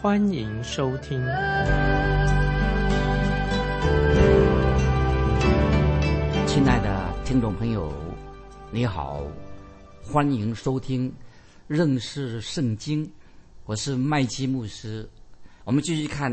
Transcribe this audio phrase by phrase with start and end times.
[0.00, 1.20] 欢迎收听。
[6.46, 7.92] 亲爱的听众朋友，
[8.70, 9.24] 你好，
[10.00, 11.12] 欢迎收听
[11.66, 13.10] 认识圣经，
[13.64, 15.08] 我是麦基牧师。
[15.64, 16.32] 我们继续看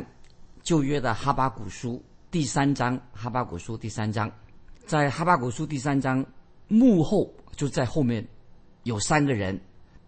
[0.61, 4.31] 旧约的哈巴古书第三章，哈巴古书第三章。
[4.85, 6.23] 在哈巴古书第三章
[6.67, 8.23] 幕后，就在后面
[8.83, 9.59] 有三个人，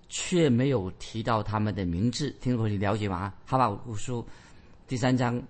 [0.10, 2.30] 却没有提到他们的名字。
[2.42, 3.34] 听众，你了解吗？
[3.46, 4.26] 哈巴古书
[4.88, 5.42] 第三章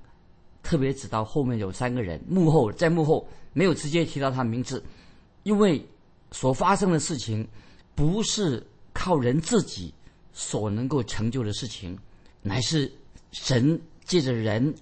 [0.63, 4.83] 特别指到后面有三个人，幕后在幕后没有直接提到他名字，
[5.43, 5.83] 因为
[6.31, 7.47] 所发生的事情
[7.95, 9.93] 不是靠人自己
[10.33, 11.97] 所能够成就的事情，
[12.41, 12.91] 乃是
[13.31, 14.73] 神借着人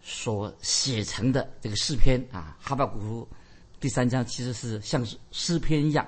[0.00, 3.28] 所写成的这个诗篇啊，哈巴古书。
[3.80, 6.06] 第三章其实是像是诗篇一样，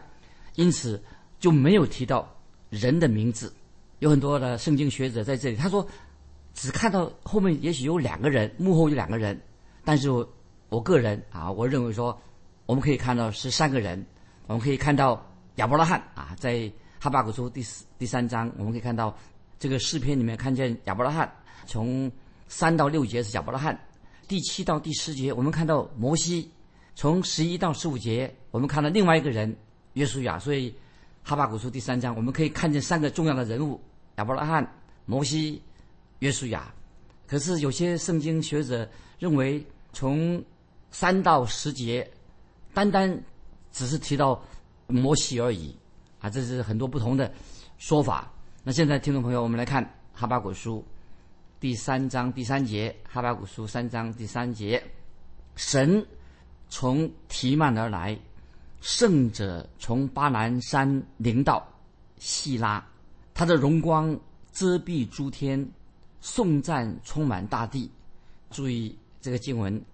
[0.55, 1.03] 因此
[1.39, 2.35] 就没有提到
[2.71, 3.53] 人的名字。
[3.99, 5.87] 有很多的圣经学者在这里，他说
[6.53, 9.41] 只看到后面也许有两个人，幕后有两个人，
[9.85, 10.29] 但是我
[10.69, 12.19] 我个人啊，我认为说
[12.67, 14.05] 我们可以看到是三个人。
[14.47, 15.25] 我们可以看到
[15.57, 19.17] 亚伯拉罕啊，在哈巴古书第四第三章，我们可以看到
[19.59, 21.33] 这个诗篇里面看见亚伯拉罕，
[21.67, 22.11] 从
[22.47, 23.77] 三到六节是亚伯拉罕，
[24.29, 26.51] 第七到第十节我们看到摩西。
[26.99, 29.55] 从十一到十五节，我们看到另外一个人
[29.93, 30.39] 约书亚。
[30.39, 30.75] 所以，
[31.29, 33.81] 哈巴古书第三章，我们可以看见三个重要的人物：
[34.15, 34.65] 亚伯拉罕、
[35.07, 35.61] 摩西、
[36.21, 36.73] 约书亚。
[37.27, 38.89] 可是，有些圣经学者
[39.19, 40.41] 认为，从
[40.93, 42.09] 三到十节，
[42.73, 43.21] 单单
[43.73, 44.41] 只是提到
[44.87, 45.77] 摩西而已
[46.21, 47.29] 啊，这是很多不同的
[47.77, 48.33] 说法。
[48.63, 50.85] 那现在，听众朋友，我们来看哈巴古书
[51.59, 54.81] 第三章第三节，哈巴古书三章第三节，
[55.57, 56.07] 神。
[56.69, 58.17] 从提曼而来，
[58.87, 61.67] 圣者从巴兰山临到，
[62.19, 62.87] 细拉，
[63.35, 64.17] 他的荣光
[64.53, 65.69] 遮蔽诸天，
[66.21, 67.91] 颂赞充满大地。
[68.49, 69.85] 注意这个经文，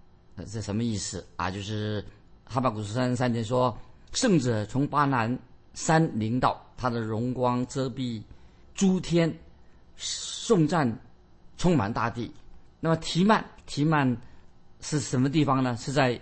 [0.45, 1.49] 这什么意思啊？
[1.49, 2.05] 就是
[2.45, 3.75] 哈巴古书三三节说，
[4.11, 5.35] 圣者从巴兰
[5.73, 8.21] 山临到，他的荣光遮蔽
[8.75, 9.35] 诸天，
[9.97, 10.87] 颂赞
[11.57, 12.31] 充满大地。
[12.79, 14.15] 那么提曼，提曼
[14.81, 15.75] 是什么地方呢？
[15.77, 16.21] 是在。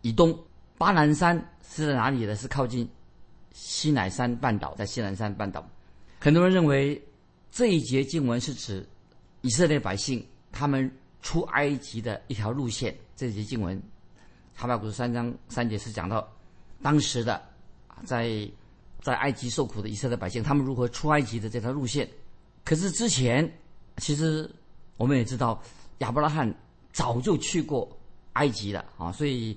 [0.00, 0.38] 以东，
[0.78, 1.36] 巴南山
[1.68, 2.34] 是在哪里呢？
[2.36, 2.88] 是靠近
[3.52, 5.66] 西乃山半岛，在西南山半岛。
[6.18, 7.02] 很多人认为
[7.50, 8.86] 这一节经文是指
[9.42, 10.90] 以色列百姓他们
[11.20, 12.96] 出埃及的一条路线。
[13.14, 13.80] 这节经文，
[14.54, 16.26] 哈巴古三章三节是讲到
[16.82, 17.42] 当时的
[18.04, 18.48] 在
[19.02, 22.08] 在埃及受苦的以色列百姓，他们如何出埃及的这条路线。
[22.64, 23.50] 可是之前，
[23.98, 24.50] 其实
[24.96, 25.62] 我们也知道
[25.98, 26.52] 亚伯拉罕
[26.92, 27.88] 早就去过
[28.32, 29.56] 埃及了啊，所以。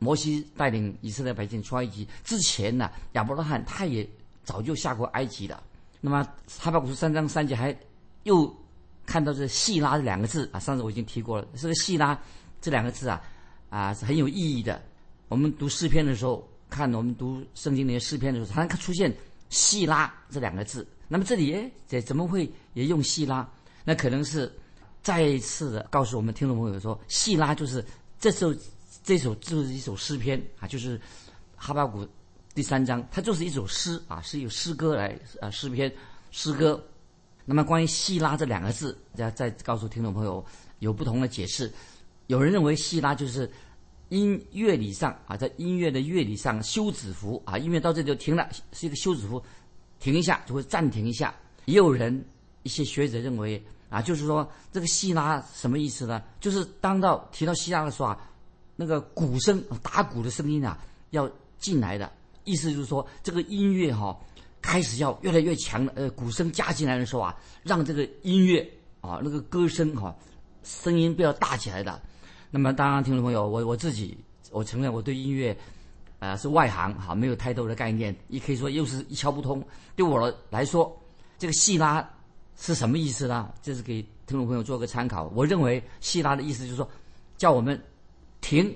[0.00, 4.08] 摩西带领以色列百姓出埃及之前呢，亚伯拉罕他也
[4.42, 5.62] 早就下过埃及了。
[6.00, 6.26] 那么
[6.58, 7.78] 哈巴古书三章三节还
[8.22, 8.52] 又
[9.04, 11.46] 看到这“细拉”这两个字啊，上次我已经提过了。
[11.54, 12.18] 这个“细拉”
[12.62, 13.22] 这两个字啊，
[13.68, 14.80] 啊是很有意义的。
[15.28, 19.14] 我们读诗篇的时候，看我们读圣经里的诗篇的时候，常常出现
[19.50, 20.88] “细拉”这两个字。
[21.08, 23.46] 那么这里诶，这怎么会也用“细拉”？
[23.84, 24.50] 那可能是
[25.02, 27.84] 再一次的告诉我们听众朋友说，“细拉”就是
[28.18, 28.54] 这时候。
[29.02, 31.00] 这首就是一首诗篇啊，就是
[31.56, 32.06] 哈巴谷
[32.54, 35.92] 第三章，它就是一首诗啊，是由诗歌来啊诗篇
[36.30, 36.82] 诗歌。
[37.46, 40.44] 那么关于“希拉”这两个字，再再告诉听众朋友
[40.80, 41.72] 有不同的解释。
[42.26, 43.50] 有人认为“希拉”就是
[44.10, 49.42] 音乐理上啊，在音乐的乐理上休止符啊，音乐到这里就停了，是一个休止符，
[49.98, 51.34] 停一下就会暂停一下。
[51.64, 52.24] 也有人
[52.62, 56.22] 一些学者认为啊，就是说这个“希拉”什么意思呢？
[56.38, 58.26] 就是当到提到“希拉”的时候啊。
[58.80, 60.78] 那个鼓声打鼓的声音啊，
[61.10, 62.10] 要进来的
[62.44, 64.18] 意思就是说，这个音乐哈
[64.62, 65.92] 开始要越来越强了。
[65.94, 68.66] 呃，鼓声加进来的时候啊，让这个音乐
[69.02, 70.16] 啊，那个歌声哈，
[70.62, 72.00] 声音不要大起来的。
[72.50, 74.16] 那么，当然，听众朋友，我我自己
[74.50, 75.54] 我承认我对音乐
[76.18, 79.62] 啊是外行哈，没有太多的概念，也可以说又是一窍不通。
[79.94, 80.98] 对我来说，
[81.36, 82.02] 这个细拉
[82.56, 83.52] 是什么意思呢？
[83.60, 85.30] 这是给听众朋友做个参考。
[85.34, 86.88] 我认为细拉的意思就是说，
[87.36, 87.78] 叫我们。
[88.40, 88.74] 停，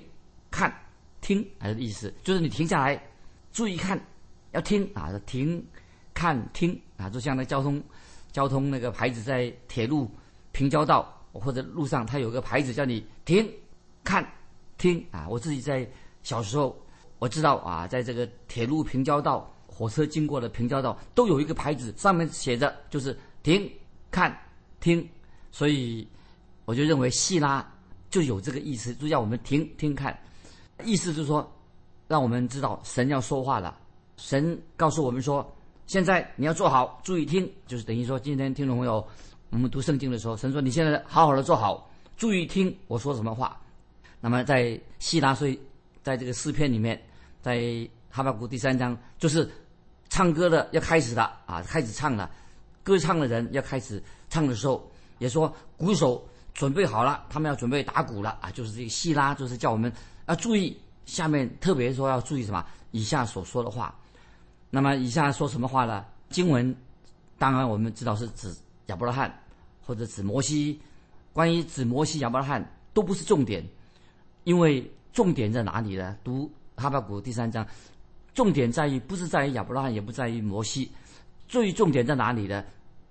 [0.51, 0.73] 看，
[1.21, 3.01] 听，还是意思，就是你停下来，
[3.51, 3.99] 注意看，
[4.51, 5.65] 要听啊，停，
[6.13, 7.81] 看，听啊，就像那交通，
[8.31, 10.09] 交通那个牌子在铁路
[10.51, 13.49] 平交道或者路上，它有个牌子叫你停、
[14.03, 14.25] 看、
[14.77, 15.27] 听啊。
[15.29, 15.89] 我自己在
[16.23, 16.77] 小时候，
[17.19, 23.69] 我知道啊，在这个铁路平交道、火车经过的平交道，都有一个牌子，上面写着就是停、
[24.11, 24.37] 看、
[24.79, 25.07] 听。
[25.51, 26.07] 所以
[26.65, 27.65] 我就认为希拉
[28.15, 30.17] 就有这个意思，就叫我们停、听、看，
[30.85, 31.45] 意思就是说，
[32.07, 33.77] 让我们知道神要说话了。
[34.15, 35.45] 神告诉我们说。
[35.85, 39.05] 现在你要做好，注意听，就是等于说，今天听众朋友，
[39.49, 43.59] 我们读圣经的时候，神说你现在好好的做好，注意听我说什么话。
[44.21, 45.59] 那么在希拉所以
[46.01, 46.99] 在这个诗篇里面，
[47.41, 49.47] 在哈巴谷第三章，就是
[50.07, 52.31] 唱歌的要开始了啊，开始唱了，
[52.81, 54.89] 歌唱的人要开始唱的时候，
[55.19, 56.25] 也说鼓手
[56.55, 59.91] 准备好了，他们要准备打鼓了啊，就是这个希拉，就是叫我们
[60.25, 60.75] 要注意
[61.05, 63.93] 下面特别说要注意什么，以下所说的话。
[64.69, 66.05] 那么以下说什么话呢？
[66.29, 66.75] 经文
[67.37, 68.55] 当然我们知道是指
[68.87, 69.31] 亚伯拉罕
[69.85, 70.79] 或者指摩西。
[71.33, 73.61] 关于指摩西、亚伯拉罕都不是重点，
[74.45, 76.17] 因为重点在哪里呢？
[76.23, 77.67] 读哈巴谷第三章，
[78.33, 80.89] 重点在于不是在于亚伯拉罕，也不在于摩西，
[81.49, 82.63] 最重点在哪里呢？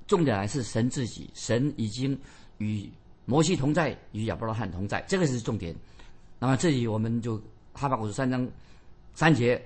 [0.07, 1.31] 重点还是神自己。
[1.35, 2.19] 神已经
[2.57, 2.91] 与
[3.25, 5.75] 摩西同在，与亚伯拉罕同在，这个是重点。
[6.39, 7.41] 那么这里我们就
[7.73, 8.47] 哈巴谷三章
[9.15, 9.63] 三节。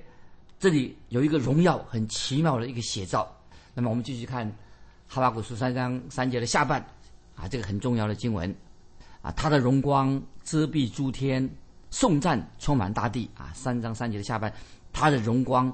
[0.60, 3.32] 这里有一个荣耀很奇妙的一个写照。
[3.74, 4.44] 那么我们继续看
[5.06, 6.84] 《哈巴谷书》三章三节的下半，
[7.36, 8.52] 啊，这个很重要的经文，
[9.22, 11.48] 啊，他的荣光遮蔽诸天，
[11.90, 13.30] 颂赞充满大地。
[13.36, 14.52] 啊，三章三节的下半，
[14.92, 15.72] 他的荣光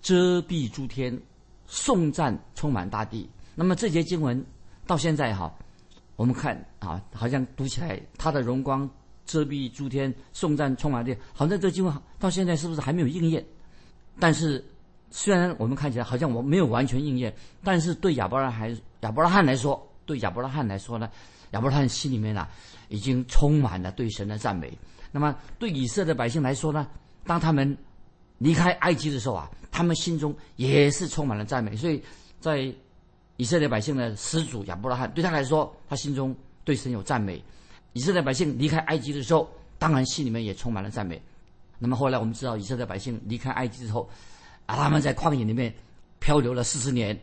[0.00, 1.20] 遮蔽诸天，
[1.66, 3.28] 颂赞充满大地。
[3.54, 4.42] 那么这节经文
[4.86, 5.54] 到现在哈，
[6.16, 8.88] 我们看啊，好像读起来，他的荣光
[9.24, 13.44] 遮蔽诸天，颂赞充满地，好像这经文到现在是不是还没有应验？
[14.20, 14.64] 但是，
[15.10, 21.10] 虽然我们看起来好像我没有完全应验，但是对亚伯拉罕亚伯拉罕来说，对亚伯拉罕来说呢，
[21.50, 22.48] 亚伯拉罕心里面啊，
[22.88, 24.72] 已经充满了对神的赞美。
[25.10, 26.86] 那么对以色列百姓来说呢，
[27.24, 27.76] 当他们
[28.38, 31.74] 离开埃及的时候啊，他们心中也是充满了赞美。
[31.76, 32.02] 所以
[32.40, 32.72] 在
[33.36, 36.34] 以色列百姓的始祖亚伯拉罕对他来说，他心中
[36.64, 37.42] 对神有赞美。
[37.92, 39.48] 以色列百姓离开埃及的时候，
[39.78, 41.20] 当然心里面也充满了赞美。
[41.78, 44.08] 那么后来我们知道，以色列百姓离开埃及之后，
[44.66, 45.72] 啊，他们在旷野里面
[46.20, 47.18] 漂流了四十年，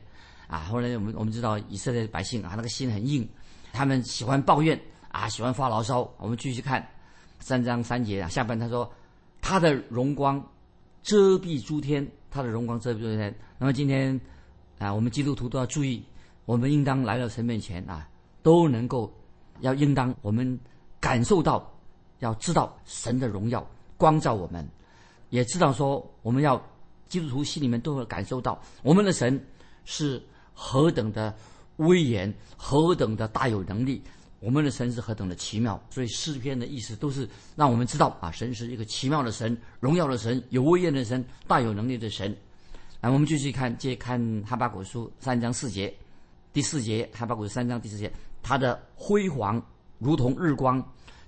[0.47, 3.27] 啊，后来我们我们知道以色列百姓啊，那个心很硬，
[3.73, 4.79] 他们喜欢抱怨
[5.09, 6.09] 啊，喜欢发牢骚。
[6.17, 6.85] 我们继续看
[7.39, 8.89] 三章三节啊，下半他说，
[9.41, 10.41] 他的荣光
[11.03, 13.33] 遮蔽诸天，他的荣光遮蔽诸天。
[13.57, 14.19] 那么今天
[14.81, 16.03] 啊，我们基督徒都要注意，
[16.45, 18.09] 我们应当来到神面前啊，
[18.41, 19.13] 都能够
[19.59, 20.59] 要应当我们
[20.99, 21.71] 感受到，
[22.19, 23.65] 要知道神的荣耀。
[23.95, 24.67] 光照我们，
[25.29, 26.59] 也知道说我们要
[27.07, 29.39] 基督徒心里面都会感受到我们的神
[29.85, 30.19] 是
[30.55, 31.31] 何等的
[31.77, 34.01] 威严，何等的大有能力，
[34.39, 35.79] 我们的神是何等的奇妙。
[35.91, 42.35] 所以诗篇的意思都是让我们知道啊，神是一个奇妙的神，荣耀的神，有威严的神，大有能力的神。
[43.01, 45.91] 来，我们继续看，接看哈巴古书三章四节，
[46.53, 48.13] 第四节哈巴古三章第四节，
[48.43, 49.59] 他的辉煌
[49.97, 50.79] 如同日光，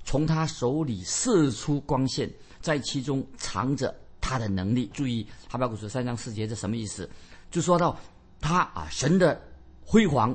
[0.03, 2.31] 从他手里射出光线。
[2.61, 4.89] 在其中藏着他的能力。
[4.93, 7.09] 注意，哈巴古书三章四节，这什么意思？
[7.49, 7.97] 就说到
[8.39, 9.41] 他啊，神的
[9.83, 10.33] 辉煌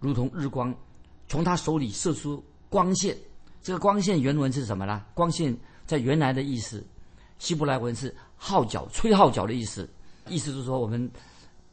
[0.00, 0.74] 如同日光，
[1.28, 3.14] 从他手里射出光线。
[3.62, 5.04] 这个光线原文是什么呢？
[5.12, 5.54] 光线
[5.86, 6.82] 在原来的意思，
[7.38, 9.86] 希伯来文是号角、吹号角的意思。
[10.28, 11.10] 意思就是说，我们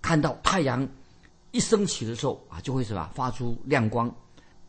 [0.02, 0.88] 看到太阳
[1.52, 4.14] 一升起的时候啊，就会什么发出亮光。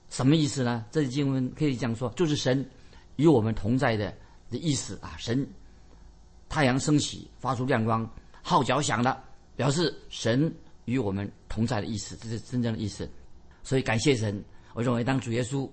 [0.08, 0.84] 什么意思呢？
[0.90, 2.68] 这经文可以这样说，就是神
[3.16, 4.14] 与我们同在的。
[4.48, 5.44] 的意思啊，神
[6.48, 8.08] 太阳升起，发出亮光，
[8.42, 9.20] 号角响了，
[9.56, 13.10] 表示神与我们同在的意思，这是真正的意思。
[13.64, 14.40] 所以感谢神，
[14.72, 15.68] 我认为当主耶稣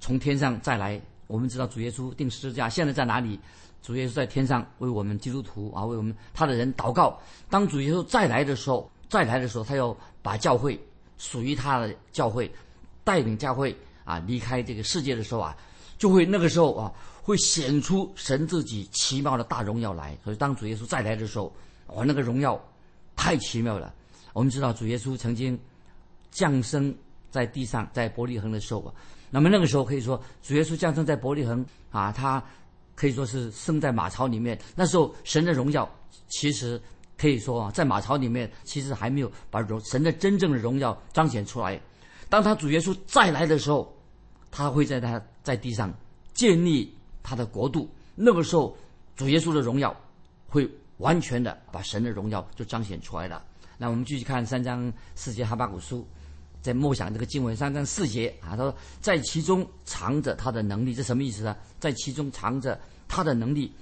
[0.00, 3.38] 从天上再来，我们知道主耶稣定十字架，现在在哪里？
[3.86, 7.16] 主耶稣在天上为我们基督徒啊，为我们他的人祷告。
[7.48, 10.76] 当主耶稣再来的时候，再来的时候，他要把教会
[11.18, 12.52] 属于他的教会
[13.04, 15.56] 带领教会啊离开这个世界的时候啊，
[15.98, 16.92] 就会那个时候啊。
[17.22, 21.52] 会显出神自己奇妙的大荣耀来，所以当主耶稣再来的时候，
[21.88, 22.56] 哇，那个荣耀
[23.16, 23.92] 太奇妙了。
[24.32, 25.58] 我们知道主耶稣曾经
[26.30, 26.96] 降生
[27.28, 28.94] 在地上，在伯利恒的时候啊，
[29.28, 32.40] 那么那个时候可以说主耶稣降生在伯利恒啊，他
[32.96, 34.58] 可以说是生在马槽里面。
[34.74, 35.88] 那时候神的荣耀
[36.26, 36.80] 其实
[37.16, 41.80] 可以说啊，在马槽里面其实还没有把荣神的真正的荣耀彰显出来。
[42.28, 43.96] 当他主耶稣再来的时候，
[44.50, 45.94] 他会在他在地上
[46.34, 46.92] 建立。
[47.28, 48.78] 他的国度，那个时候，
[49.16, 49.92] 主耶稣的荣耀
[50.46, 53.44] 会完全的把神的荣耀就彰显出来了。
[53.76, 56.06] 那我们继续看三章四节哈巴古书，
[56.66, 61.56] 在默想这个经文三章四节啊，他说在其中藏着他的能力，这什么意思呢？
[61.78, 63.72] 在其中藏着他的能力，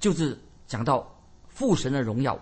[0.00, 0.36] 就是
[0.66, 1.08] 讲到
[1.48, 2.36] 父神的荣耀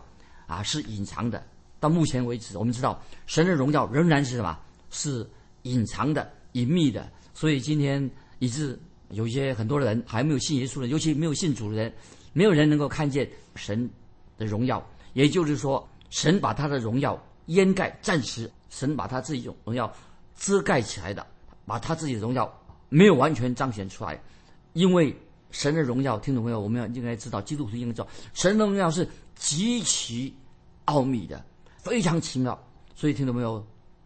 [0.46, 1.44] 啊是隐藏的。
[1.78, 4.58] 到目前为止，我们知道神的荣耀仍然是什么？
[4.88, 5.28] 是
[5.64, 7.06] 隐藏的、隐秘的。
[7.34, 8.80] 所以今天以致
[9.10, 11.92] 有些很多人还没有信耶稣的，尤其没有信主的人，
[12.32, 13.90] 没有人能够看见神
[14.38, 14.82] 的荣耀。
[15.12, 19.94] 也就是说，神把他的荣耀掩盖，暂时神把他自己荣耀
[20.34, 21.24] 遮盖起来的，
[21.66, 22.50] 把他自己的荣耀
[22.88, 24.18] 没有完全彰显出来。
[24.72, 25.14] 因为
[25.50, 30.34] 神的荣耀，听众朋友，我们要应该知道，基督徒应该知道，神的荣耀是极其
[30.86, 31.44] 奥秘的。
[31.76, 32.58] 非常奇妙，
[32.94, 33.62] 所以听到没有？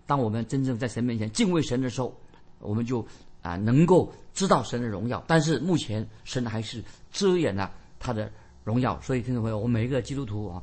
[0.07, 2.13] 当我们真正在神面前敬畏神的时候，
[2.59, 3.07] 我们就
[3.43, 5.23] 啊能够知道神的荣耀。
[5.29, 6.83] 但是目前神还是
[7.13, 8.31] 遮掩了他的
[8.65, 10.63] 荣耀，所以听众朋友，我们每一个基督徒啊，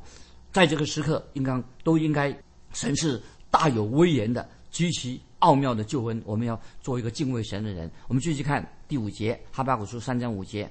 [0.52, 2.36] 在这个时刻应当都应该，
[2.72, 3.22] 神是
[3.54, 7.88] 大有威严的、极其奥妙的救恩，我们要做一个敬畏神的人。
[8.08, 10.68] 我们继续看第五节，哈巴古书三章五节。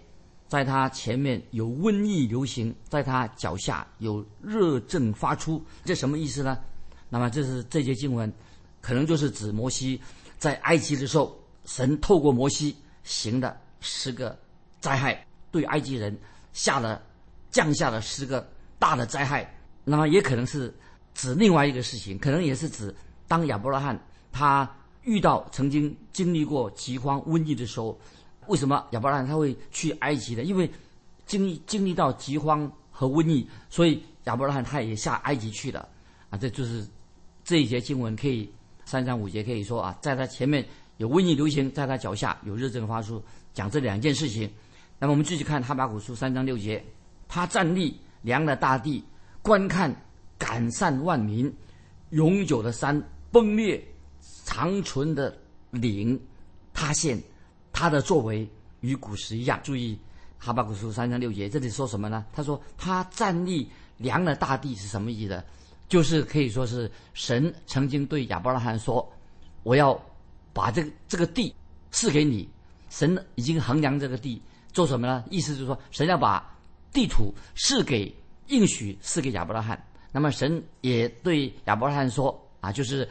[0.50, 6.60] 在他前面有瘟疫流行，在他脚下有热症发出，这什么意思呢？
[7.08, 8.30] 那么这是这节经文，
[8.82, 10.02] 可能就是指摩西
[10.38, 12.76] 在埃及的时候，神透过摩西
[13.06, 14.38] 行的十个
[14.82, 16.16] 灾害，对埃及人
[16.52, 17.02] 下了
[17.50, 18.46] 降下了十个
[18.78, 19.50] 大的灾害。
[19.86, 20.74] 那么也可能是
[21.14, 22.94] 指另外一个事情，可能也是指
[23.28, 24.00] 当亚伯拉罕
[24.32, 24.70] 他
[25.04, 28.00] 遇到曾经经历过饥荒瘟疫的时候。
[28.48, 30.44] 为什么亚伯拉罕他会去埃及呢？
[30.44, 30.70] 因为
[31.26, 35.88] 经历经历到饥荒和瘟疫，所以亚伯拉罕他也下埃及去了。
[36.30, 36.86] 啊，这就是
[37.46, 38.52] 这一节经文可以
[38.84, 40.68] 三章五节可以说啊，在他前面
[40.98, 44.52] 有瘟疫流行，在他脚下有热症发出，讲这两件事情。
[45.00, 46.84] 那么我们继续看哈巴古书三章六节，
[47.30, 49.02] 他站立量了大地，
[49.42, 49.96] 观看
[50.44, 51.52] 改善万民，
[52.10, 53.82] 永久的山崩裂，
[54.44, 55.34] 长存的
[55.72, 56.20] 岭
[56.74, 57.18] 塌陷。
[57.72, 58.46] 他的作为
[58.82, 59.58] 与古时一样。
[59.64, 59.98] 注意，
[60.38, 62.26] 哈巴古书三章六节，这里说什么呢？
[62.34, 65.42] 他说他站立量了大地是什么意思？
[65.88, 69.10] 就是可以说是神曾经对亚伯拉罕说
[69.64, 69.98] ：“我要
[70.52, 71.56] 把这个这个地
[71.90, 72.50] 赐给你。”
[72.92, 74.42] 神已经衡量这个地
[74.74, 75.24] 做什么呢？
[75.32, 76.54] 意思就是说，神要把
[76.92, 78.14] 地土赐给
[78.48, 79.82] 应许赐给亚伯拉罕。
[80.14, 83.06] 那么神也对亚伯拉罕说：“啊，就是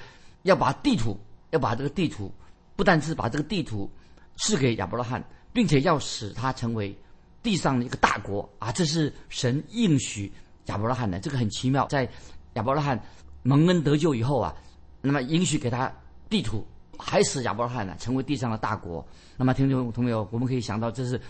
[0.44, 1.14] 要把地图，
[1.50, 2.32] 要把这个地图，
[2.76, 3.90] 不但是把这个地图。”
[4.38, 6.96] 赐给亚伯拉罕，并且要使他成为
[7.42, 8.72] 地上的一个大国啊！
[8.72, 10.32] 这是神应许
[10.66, 11.86] 亚伯拉罕的，这个很奇妙。
[11.88, 12.08] 在
[12.54, 12.98] 亚伯拉罕
[13.42, 14.56] 蒙恩得救以后啊，
[15.02, 15.92] 那么允许给他
[16.30, 16.66] 地图，
[16.98, 19.06] 还使亚伯拉罕呢成为地上的大国。
[19.36, 21.20] 那么听众朋友，我们可以想到这是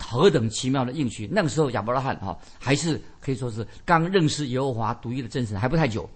[0.00, 1.28] 何等奇妙的应许。
[1.30, 6.08] 那个时候亚伯拉罕哈还是可以说是刚认识耶和华独一的真神，还不太久。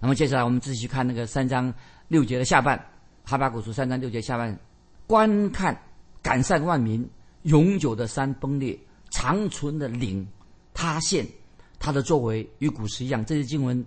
[0.00, 1.72] 那么接下来我们继续看那个三章
[2.08, 2.82] 六节的下半，
[3.24, 4.58] 哈巴古书三章六节下半。
[5.06, 5.78] 观看
[6.22, 7.06] 赶散万民，
[7.42, 8.78] 永久的山崩裂，
[9.10, 10.26] 长存的岭
[10.72, 11.26] 塌陷，
[11.78, 13.22] 他的作为与古时一样。
[13.24, 13.84] 这些经文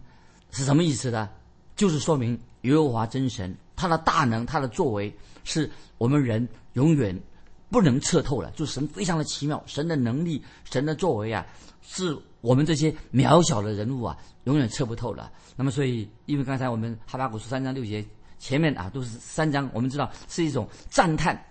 [0.52, 1.28] 是什么意思呢？
[1.76, 5.12] 就是说明耶和华真神他的大能，他的作为
[5.44, 7.20] 是我们人永远
[7.70, 8.52] 不能测透了。
[8.52, 11.46] 就神非常的奇妙，神的能力，神的作为啊，
[11.82, 15.32] 是我们这些渺小的人物啊，永远测不透了。
[15.56, 18.06] 那么，所以因为刚才我们哈巴古书三章六节。
[18.40, 21.44] 前面啊都是三章，我们知道是一种赞叹、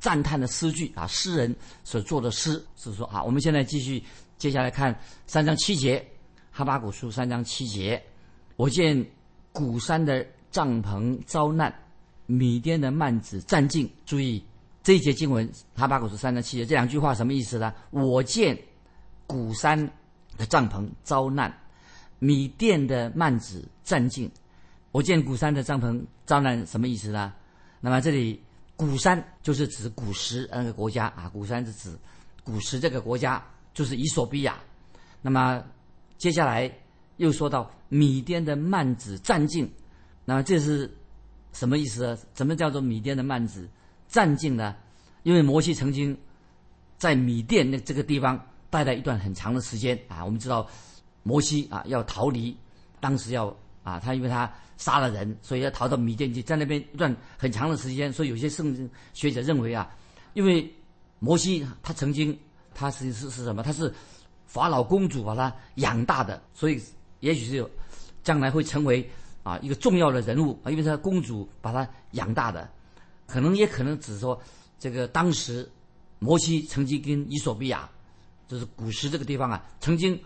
[0.00, 2.60] 赞叹的诗句啊，诗人所做的诗。
[2.74, 4.02] 是说啊，我们现在继续
[4.38, 4.92] 接下来看
[5.24, 6.04] 三章七节，
[6.50, 8.02] 哈巴古书三章七节。
[8.56, 9.06] 我见
[9.52, 11.72] 古山的帐篷遭难，
[12.26, 13.88] 米甸的幔子战尽。
[14.04, 14.44] 注意
[14.82, 17.72] 这一节经文，哈巴古书三章七节这两句话什么意思呢？
[17.90, 18.58] 我见
[19.28, 19.78] 古山
[20.36, 21.56] 的帐篷遭难，
[22.18, 24.28] 米甸的幔子战尽。
[24.90, 27.32] 我见古山的帐篷遭难，什么意思呢？
[27.80, 28.42] 那么这里
[28.74, 31.96] 古山就是指古时那个国家啊，古山是指
[32.42, 33.40] 古时这个国家
[33.72, 34.58] 就是以索比亚。
[35.20, 35.62] 那么
[36.18, 36.68] 接下来
[37.18, 39.72] 又说到米甸的幔子战尽，
[40.24, 40.92] 那么这是
[41.52, 42.18] 什么意思呢？
[42.34, 43.68] 什么叫做米甸的幔子
[44.12, 44.76] 战尽呢？
[45.24, 46.16] 因为摩西曾经
[46.98, 48.40] 在米甸那这个地方
[48.70, 50.24] 待了一段很长的时间啊。
[50.24, 50.64] 我们知道
[51.24, 52.56] 摩西啊要逃离，
[53.00, 53.52] 当时要
[53.82, 54.48] 啊他因为他。
[54.78, 58.12] 杀了人，所以要逃到米甸去，在那边一段很长的时间。
[58.12, 59.88] 所以有些圣学者认为啊，
[60.34, 60.68] 因为
[61.20, 62.36] 摩西他曾经
[62.74, 63.62] 他是是是什么？
[63.62, 63.94] 他是
[64.44, 66.82] 法老公主把他养大的，所以
[67.20, 67.70] 也许是有
[68.24, 69.08] 将来会成为
[69.44, 72.68] 啊一个重要的人物啊，因为他公主把他养大的，
[73.32, 74.38] 可能也可能只说
[74.78, 75.66] 这个当时
[76.18, 77.88] 摩西曾经跟伊索比亚，
[78.46, 80.20] 就是古时这个地方啊，曾经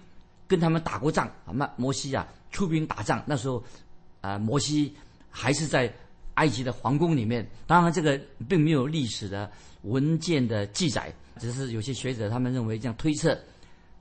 [0.49, 1.53] 跟他们打过仗啊。
[1.53, 3.63] 那摩西啊出兵打仗，那时候。
[4.23, 4.93] 啊，摩西
[5.31, 5.93] 还是在
[6.35, 7.49] 埃及的皇宫里面。
[7.65, 9.49] 当然，这个并没有历史的
[9.83, 13.39] 文件的记载，只是有些学者他们认为这样推测。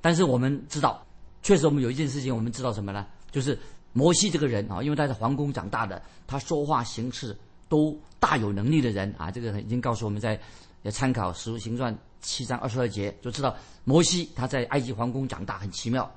[0.01, 1.05] 但是我们知道，
[1.43, 3.05] 确实我们有一件事情，我们知道什么呢？
[3.29, 3.59] 就是
[3.93, 9.31] 摩西这个人啊，因为他在皇宫长大的，他说话行事都大有能力的人啊。
[9.31, 10.39] 这个已经告诉我们在
[10.83, 16.09] 要参考《史书行传》七章二十二节，就知道摩西他在埃及皇宫长大很奇妙。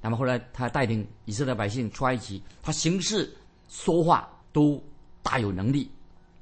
[0.00, 3.34] 那么后来他带领以色列百姓出埃及，他行事
[3.68, 4.82] 说话都
[5.22, 5.90] 大有能力。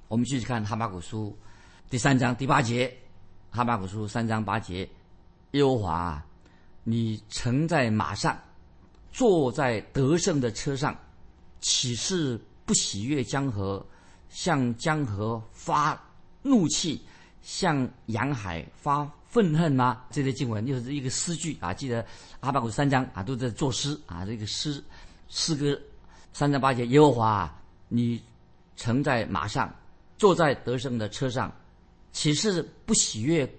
[0.09, 1.37] 我们继续看哈巴古书
[1.88, 2.92] 第三章第八节，
[3.50, 4.88] 哈巴古书三章八节，
[5.52, 6.23] 耶和华，
[6.82, 8.37] 你乘在马上，
[9.12, 10.99] 坐在得胜的车上，
[11.61, 13.87] 岂是不喜悦江河，
[14.33, 15.97] 向江河发
[16.43, 17.01] 怒气，
[17.43, 19.09] 向洋海发？
[19.29, 20.05] 愤恨吗？
[20.11, 21.73] 这些经文又是一个诗句啊！
[21.73, 22.05] 记得
[22.41, 24.27] 阿巴古三章啊，都在作诗啊。
[24.27, 24.85] 这个诗
[25.31, 25.81] 诗歌
[26.35, 27.51] 三章八节，耶和华，
[27.89, 28.23] 你
[28.77, 29.75] 乘在马上，
[30.19, 31.51] 坐在得胜的车上，
[32.12, 33.51] 岂是不喜悦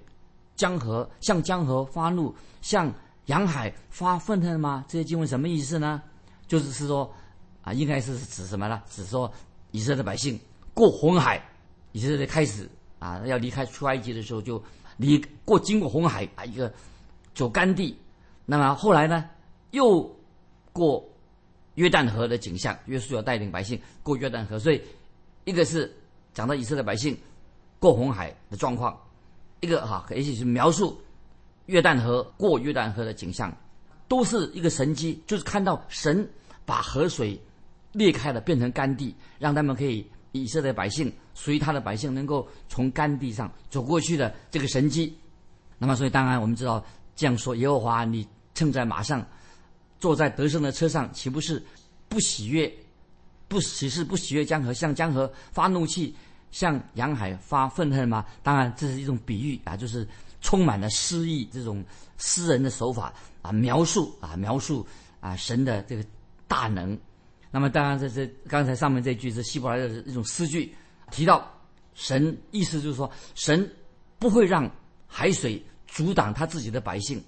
[0.56, 2.94] 江河，向江河发怒，向
[3.26, 4.86] 洋海发愤恨吗？
[4.88, 6.04] 这些经文什么意思呢？
[6.48, 7.12] 就是是说
[7.64, 8.80] 啊，应该是指什么呢？
[8.92, 9.34] 指说
[9.72, 10.40] 以色列百姓
[10.74, 11.44] 过红海，
[11.92, 14.64] 以色列开始啊要离开出埃及的时候就。
[14.98, 16.72] 离过经过红海啊，一个
[17.34, 17.98] 走干地，
[18.46, 19.28] 那么后来呢，
[19.72, 20.08] 又
[20.72, 21.04] 过
[21.74, 24.80] 约旦河的景象，约书亚带领百姓过约旦河，所以
[25.46, 25.92] 一个是
[26.32, 27.18] 讲到以色列百姓
[27.80, 28.96] 过红海的状况，
[29.62, 30.96] 一个哈，而且是描述
[31.66, 33.52] 约旦河过约旦河的景象，
[34.08, 36.26] 都是一个神机，就是看到神
[36.66, 37.38] 把河水
[37.94, 40.08] 裂开了，变成干地，让他们可以。
[40.34, 45.18] 以色列百姓，属于他的百姓，能够从干地上走过去的这个神迹。
[45.78, 46.84] 那么，所以当然我们知道
[47.16, 49.26] 这样说：耶和华，你乘在马上，
[50.00, 51.64] 坐在得胜的车上，岂不是
[52.10, 52.72] 不喜悦？
[53.48, 56.16] 不岂是不喜悦江河，向江河发怒气，
[56.50, 58.26] 向洋海发愤恨吗？
[58.42, 60.08] 当然，这是一种比喻啊，就是
[60.42, 61.84] 充满了诗意，这种
[62.18, 64.84] 诗人的手法啊，描述啊，描述
[65.20, 66.04] 啊，神的这个
[66.48, 66.98] 大能。
[67.56, 70.74] 那么当然，这这刚才上面这句是希伯来的一种诗句，
[71.12, 71.48] 提到
[71.94, 73.72] 神意思就是说，神
[74.18, 74.68] 不会让
[75.06, 77.24] 海水阻挡他自己的百姓，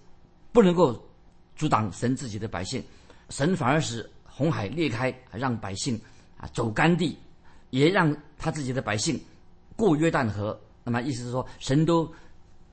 [0.52, 1.00] 不能够
[1.56, 2.84] 阻挡神自己的百姓，
[3.30, 5.96] 神反而是红海裂开，让百姓
[6.38, 7.16] 啊走干地，
[7.70, 9.24] 也让他自己的百姓
[9.76, 10.60] 过约旦河。
[10.84, 12.12] 那么意思是说，神都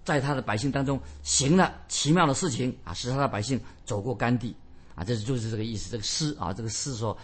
[0.04, 4.56] 在他的百姓当中行了奇妙的事情啊，使他的百姓走过干地
[4.94, 5.90] 啊，这就是这个意思。
[5.90, 7.14] 这个诗啊，这个诗说。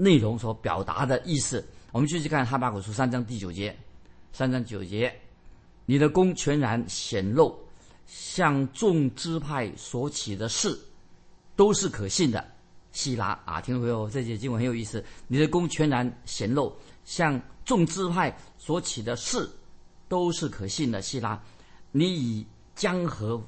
[0.00, 3.76] 内容所表达的意思，我们继续看哈巴古书三章第九节，
[4.32, 5.12] 三章九节，
[5.86, 7.52] 你的功全然显露，
[8.06, 10.78] 向众支派所起的事，
[11.56, 12.46] 都是可信的。
[12.92, 15.04] 希拉啊，听众朋友，这节经文很有意思。
[15.26, 16.72] 你的功全然显露，
[17.04, 19.50] 向众支派所起的事，
[20.08, 21.02] 都是可信的。
[21.02, 21.42] 希拉，
[21.90, 23.44] 你以江河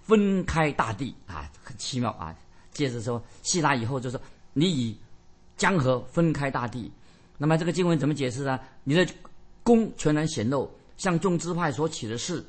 [0.00, 2.32] 分开大地啊，很奇妙啊。
[2.72, 4.20] 接着说，希拉以后就说，
[4.52, 4.96] 你以
[5.56, 6.90] 江河分开大地，
[7.38, 8.58] 那么这个经文怎么解释呢？
[8.84, 9.06] 你的
[9.62, 12.44] 功全然显露，向众支派所起的事，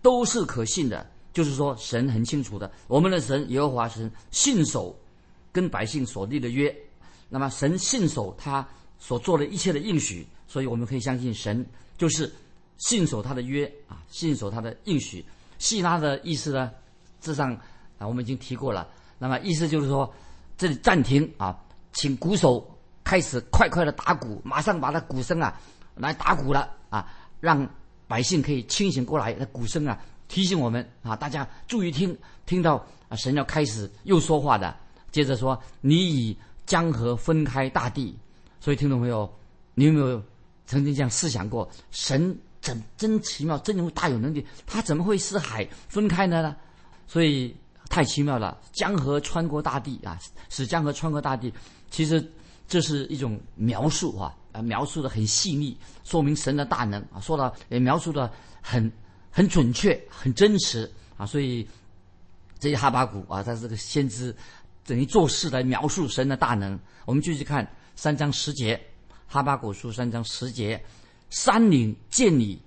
[0.00, 1.06] 都是可信的。
[1.30, 4.98] 就是说，神很清楚的，我们的神耶和华神信守
[5.52, 6.74] 跟百姓所立的约。
[7.28, 8.66] 那么神信守他
[8.98, 11.64] 所做的一切的应许，所以我们可以相信神
[11.96, 12.32] 就是
[12.78, 15.24] 信守他的约啊，信守他的应许。
[15.58, 16.72] 希拉的意思呢，
[17.20, 17.52] 这上
[17.98, 18.88] 啊我们已经提过了。
[19.18, 20.12] 那么意思就是说，
[20.56, 21.56] 这里暂停啊。
[21.98, 22.64] 请鼓手
[23.02, 25.60] 开始快快的打鼓，马上把那鼓声啊
[25.96, 27.04] 来打鼓了啊，
[27.40, 27.68] 让
[28.06, 29.34] 百姓可以清醒过来。
[29.36, 32.76] 那鼓声啊提醒我们啊，大家注意听，听到
[33.08, 34.72] 啊神要开始又说话的。
[35.10, 38.16] 接着说，你以江河分开大地。
[38.60, 39.28] 所以听众朋友，
[39.74, 40.22] 你有没有
[40.66, 41.68] 曾经这样思想过？
[41.90, 46.54] 神怎真奇妙，真有大有能力，他怎么会使海分开呢？
[47.08, 47.56] 所以
[47.88, 50.18] 太奇妙了，江河穿过大地啊，
[50.50, 51.52] 使江河穿过大地。
[51.90, 52.22] 其实
[52.68, 58.92] 这是一种描述啊，呃，描述的很细腻，说明神的大能啊，说的也描述的很
[59.30, 61.24] 很准确、很真实啊。
[61.24, 61.66] 所以
[62.58, 64.34] 这些哈巴谷啊，他这个先知
[64.84, 66.78] 等于做事来描述神的大能。
[67.06, 68.78] 我们继续看三章十节，
[69.26, 70.82] 哈巴谷书三章十节：
[71.30, 72.60] 山岭见你，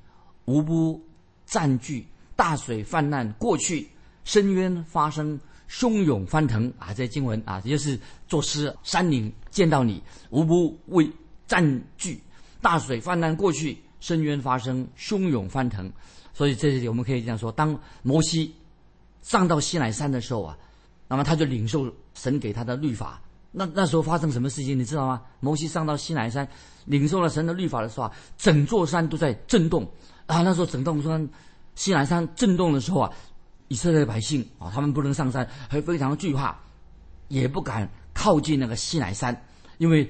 [0.46, 1.00] 无不
[1.46, 2.04] 占据；
[2.36, 3.88] 大水泛滥过去，
[4.24, 5.40] 深渊发生。
[5.74, 6.94] 汹涌翻腾啊！
[6.94, 8.76] 这经文啊，就是作诗。
[8.84, 11.10] 山岭见到你，无不为
[11.48, 11.64] 占
[11.98, 12.18] 据；
[12.62, 15.90] 大水泛滥过去，深渊发生，汹涌翻腾。
[16.34, 18.54] 所以这里我们可以这样说：当摩西
[19.22, 20.58] 上到西乃山的时候啊，
[21.08, 25.22] 那么他就领受神给他的律法，那那时候发生什么事情，你知道吗？
[25.40, 26.46] 摩西上到西南山，
[26.84, 29.90] 领受了神的律法的时候啊，整座山都在震动
[30.26, 30.42] 啊。
[30.42, 31.30] 那时候整座山
[31.76, 33.14] 西南山震动的时候啊，
[33.72, 36.60] 以色列百姓啊，他们不能上山，还非常惧怕，
[37.30, 39.34] 也不敢靠近那个西南山，
[39.78, 40.10] 因为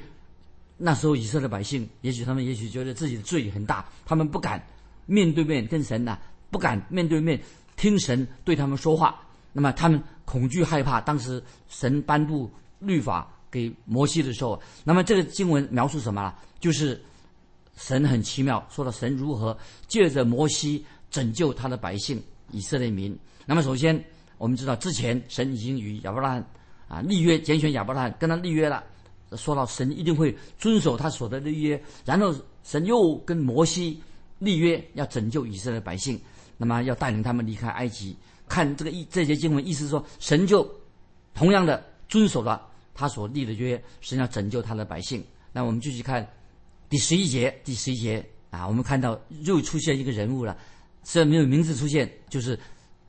[0.77, 4.65] 那时候以色列百姓，也许他们也许觉得自己的罪很大，他们不敢
[5.05, 6.17] 面对面跟神呐，
[6.49, 7.39] 不敢面对面
[7.75, 9.21] 听神对他们说话。
[9.53, 12.51] 那么他们恐惧害怕，当时神颁布。
[12.81, 16.35] 律法给摩西的时候，那么这个经文描述什么了？
[16.59, 16.99] 就是
[17.77, 19.55] 神很奇妙，说到神如何
[19.87, 22.19] 借着摩西拯救他的百姓
[22.49, 23.15] 以色列民。
[23.51, 24.01] 那么首先
[24.37, 26.49] 我们知道，之前神已经与亚伯拉罕
[26.87, 28.81] 啊立约，拣选亚伯拉罕跟他立约了，
[29.33, 31.83] 说到神一定会遵守他所的立约。
[32.05, 32.33] 然后
[32.63, 34.01] 神又跟摩西
[34.39, 36.17] 立约，要拯救以色列百姓，
[36.55, 38.15] 那么要带领他们离开埃及。
[38.47, 40.65] 看这个意这些经文，意思是说神就
[41.33, 42.69] 同样的遵守了。
[42.93, 45.21] 他所立的约神要拯救他的百姓。
[45.51, 46.25] 那我们继续看
[46.87, 50.55] 第十一节，第十一节啊，我们看到又出现一个人物了，
[51.03, 52.57] 虽然没有名字出现，就是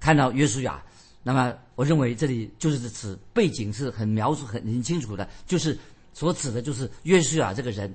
[0.03, 0.83] 看到约书亚。
[1.23, 5.79] 那么我认为这里就是指背景是很描述很很清楚的，就是
[6.13, 7.93] 所指的就是约书亚这个人。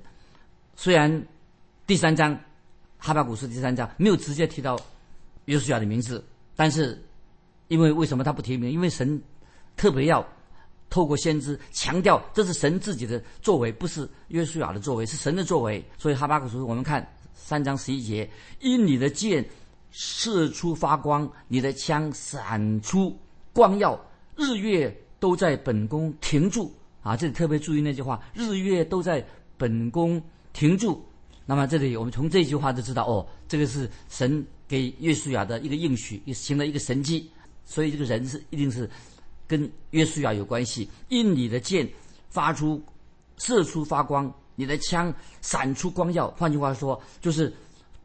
[0.77, 1.27] 虽然
[1.85, 2.39] 第三章
[2.97, 4.79] 哈巴古书第三章没有直接提到
[5.45, 6.23] 约书亚的名字，
[6.55, 7.03] 但是
[7.67, 8.71] 因为为什么他不提名？
[8.71, 9.21] 因为神
[9.75, 10.25] 特别要。
[10.89, 15.83] 透过先知强调，这是神自己的作为，不是约书亚的作为，是神的作为。
[15.97, 18.29] 所以哈巴古书我们看三章十一节：
[18.61, 19.43] 因你的剑
[19.91, 23.17] 射出发光，你的枪闪出
[23.53, 23.99] 光耀，
[24.35, 26.73] 日月都在本宫停住。
[27.01, 29.25] 啊，这里特别注意那句话：日月都在
[29.57, 30.21] 本宫
[30.53, 31.03] 停住。
[31.45, 37.29] 那么这里我们从这句话就知道，哦，这个是神给约书亚的一个应许，行了一个神迹。
[37.65, 38.89] 所以这个人是一定是。
[39.49, 41.87] 跟约书亚有关系，因你的剑
[42.29, 42.83] 发出、
[43.37, 46.29] 射出发光，你的枪闪出光耀。
[46.31, 47.53] 换句话说，就是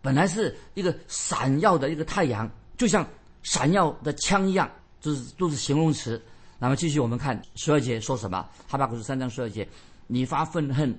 [0.03, 3.07] 本来是一个闪耀的一个太阳，就像
[3.43, 6.21] 闪耀的枪一样，就是都是形容词。
[6.59, 8.47] 那么继续我们看十二节说什么？
[8.69, 9.67] 哈巴古书三章十二节：
[10.07, 10.95] 你发愤恨，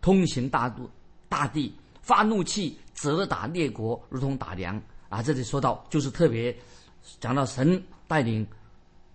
[0.00, 0.90] 通行大度
[1.28, 4.78] 大地，发怒气，责打列国，如同打粮。
[5.08, 6.54] 啊，这里说到就是特别
[7.20, 8.46] 讲到神带领。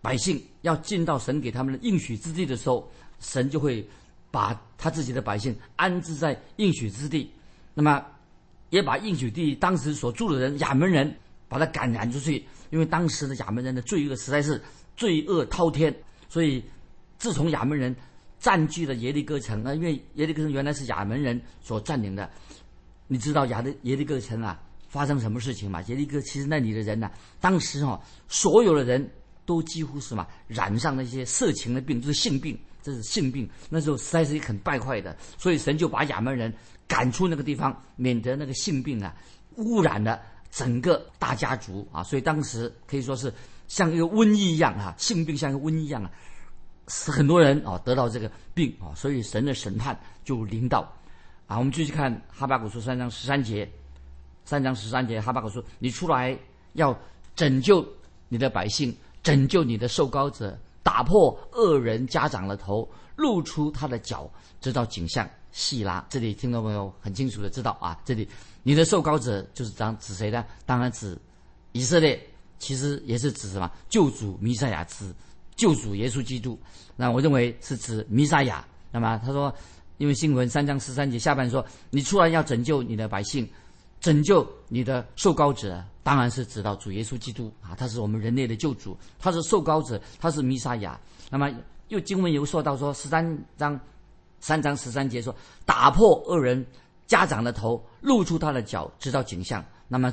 [0.04, 3.88] 百姓要进到神给他们的应许之地的时候，神就会
[4.32, 7.32] 把他自己的百姓安置在应许之地，
[7.76, 8.04] 那么
[8.72, 11.16] 也把应许地当时所住的人亚门人
[11.48, 14.60] 把他赶赶出去，因为当时的亚门人的罪恶实在是
[14.98, 15.96] 罪恶滔天，
[16.28, 16.64] 所以
[17.20, 17.96] 自从亚门人
[18.40, 22.28] 占据了耶利哥城啊，因为耶利哥城原来是亚门人所占领的，
[23.08, 25.80] 你知道亚的耶利哥城啊发生什么事情吗？
[25.84, 29.08] 耶利哥其实那里的人呢，当时哈所有的人。
[29.44, 33.50] 都几乎是嘛染上那些色情的病，就是性病，这是性病。
[33.70, 36.54] 那时候实在是很败坏的，所以神就把亚门人
[36.88, 39.16] 赶出那个地方，免得那个性病啊
[39.58, 42.04] 污染了整个大家族啊。
[42.04, 43.34] 所以当时可以说是
[43.68, 46.12] 像一个瘟疫一样啊，性病像一个瘟疫一样啊，
[46.88, 48.96] 死很多人啊得到这个病啊。
[48.96, 50.82] 所以神的审判就临到
[51.48, 51.58] 啊。
[51.58, 53.70] 我们继续看哈巴古书三章十三节，
[54.46, 56.38] 三章十三节哈巴古书，你出来
[56.74, 56.98] 要
[57.36, 57.88] 拯救
[58.28, 58.96] 你的百姓。
[59.24, 65.30] 拯救你的受膏者，打破恶人家长的头，露出他的脚，知道景象。
[65.52, 68.28] 细拉，这里听众朋友很清楚的知道啊，这里
[68.64, 70.46] 你的受膏者就是讲指谁呢？
[70.66, 71.18] 当然指
[71.74, 72.18] 以色列，
[72.58, 73.70] 其实也是指什么？
[73.90, 75.14] 救主弥赛亚，指
[75.56, 76.58] 救主耶稣基督。
[76.96, 78.66] 那我认为是指弥赛亚。
[78.92, 79.54] 那么他说，
[79.98, 83.48] 因为新闻三章十三节下半说，你出来要拯救你的百姓。
[84.00, 91.00] 拯救你的受膏者，当然是指到主耶稣基督啊，他是我们人类的救主，他是受膏者，他是弥撒亚。
[91.30, 91.52] 那么
[91.90, 93.80] 又经文又说到说十三章
[94.40, 95.36] 三章十三节说，
[95.66, 96.66] 打破恶人
[97.06, 99.64] 家长的头，露出他的脚，知道景象。
[99.88, 100.12] 那么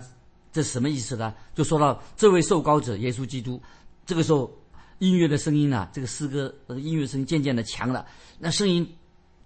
[0.52, 1.34] 这什么意思呢？
[1.54, 3.60] 就说到这位受膏者耶稣基督。
[4.04, 4.50] 这个时候
[4.98, 8.04] 音乐的声音啊，这个诗歌音乐声渐渐的强了，
[8.38, 8.86] 那声音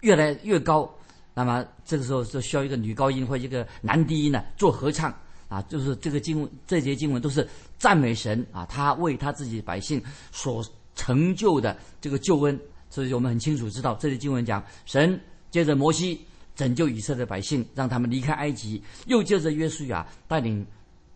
[0.01, 0.93] 越来越高。
[1.35, 5.15] 那么这个时候就需要一个女高音或一个男低音呢做合唱
[5.53, 16.19] 啊，就是这个经文这节经文都是赞美神啊，他为他自己百姓所成就的这个救恩，所以我们很清楚知道这节经文讲神借着摩西
[16.55, 20.67] 拯救以色列百姓，让他们离开埃及，又借着约书亚带领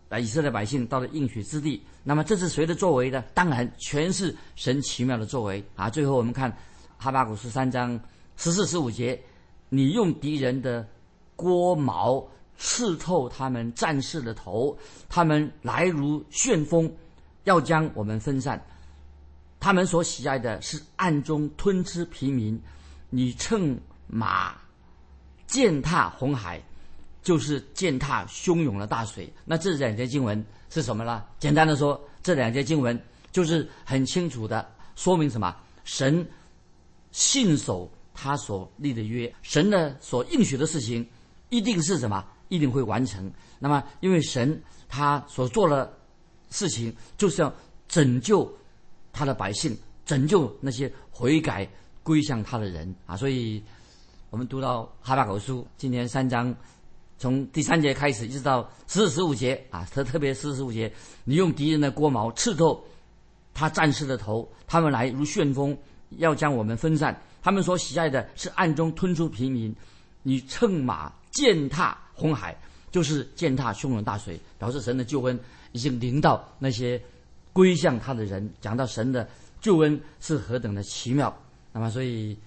[0.09, 1.81] 啊以色列百姓到了应许之地。
[2.03, 3.23] 那么这是谁的作为呢？
[3.33, 5.89] 当然全是神奇妙的作为啊！
[5.89, 6.55] 最后我们看
[6.97, 7.99] 哈巴古十三章
[8.35, 9.19] 十四十五节。
[9.69, 10.87] 你用敌人的
[11.35, 12.25] 锅矛
[12.57, 16.91] 刺透他们战士的头，他们来如旋风，
[17.43, 18.61] 要将我们分散。
[19.59, 22.59] 他们所喜爱的是暗中吞吃平民，
[23.09, 24.55] 你乘马
[25.47, 26.61] 践踏红海，
[27.23, 29.31] 就是践踏汹涌的大水。
[29.45, 31.23] 那这两节经文是什么呢？
[31.39, 32.99] 简单的说，这两节经文
[33.31, 35.55] 就是很清楚的说明什么？
[35.83, 36.27] 神
[37.11, 41.07] 信守他所立的约，神的所应许的事情
[41.49, 42.23] 一定是什么？
[42.49, 43.31] 一定会完成。
[43.59, 45.91] 那么，因为神他所做的
[46.49, 47.53] 事情，就是要
[47.87, 48.51] 拯救
[49.11, 51.67] 他的百姓，拯救那些悔改
[52.03, 53.17] 归向他的人啊。
[53.17, 53.63] 所以，
[54.29, 56.55] 我们读到哈巴狗书今天三章，
[57.17, 60.91] 从第三节开始一直到四、十五节啊，特特别四、十五节，
[61.23, 62.83] 你用敌人的锅矛刺透
[63.53, 65.77] 他战士的头，他们来如旋风，
[66.17, 67.19] 要将我们分散。
[67.41, 69.75] 他们所喜爱的是暗中吞出平民，
[70.21, 72.57] 你乘马践踏红海，
[72.91, 75.39] 就是践踏汹涌大水，表示神的救恩
[75.71, 77.01] 已经临到那些
[77.53, 78.51] 归向他的人。
[78.59, 79.27] 讲到神的
[79.61, 81.33] 救恩是何等的奇妙，
[81.71, 82.37] 那么所以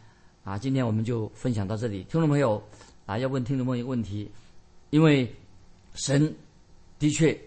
[0.43, 2.03] 啊，今天我们就分享到这里。
[2.05, 2.63] 听众朋友
[3.07, 4.29] 啊，要问听众朋友一个问题，
[4.91, 5.33] 因为
[5.95, 6.35] 神
[6.99, 7.39] 的确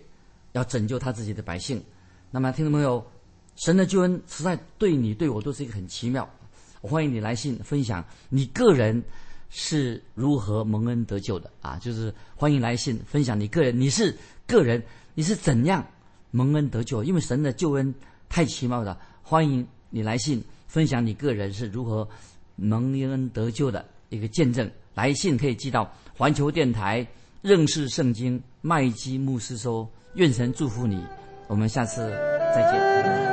[0.54, 1.84] 要拯救他自己的百姓，
[2.32, 3.06] 那么听众朋友，
[3.58, 6.28] 神的救恩实在对你对我都是一个很奇妙。
[6.82, 9.02] 我欢迎你来信分享你个人
[9.56, 11.78] 是如何蒙恩得救的啊！
[11.80, 14.82] 就是欢迎来信分享你个人，你是个人，
[15.14, 15.86] 你是怎样
[16.32, 17.04] 蒙恩得救？
[17.04, 17.94] 因为神的救恩
[18.28, 19.00] 太奇妙了。
[19.22, 22.08] 欢迎你来信分享你个人是如何
[22.56, 24.70] 蒙恩得救的一个见证。
[24.96, 27.06] 来信可以寄到环球电台
[27.44, 29.88] 认识圣经麦基牧师收。
[30.16, 31.00] 愿神祝福你，
[31.48, 32.02] 我们下次
[32.56, 33.33] 再见。